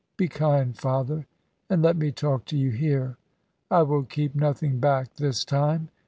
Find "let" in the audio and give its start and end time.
1.83-1.95